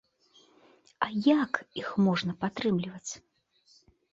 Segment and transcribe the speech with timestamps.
[1.07, 1.09] А
[1.43, 1.51] як
[1.81, 3.11] іх можна падтрымліваць?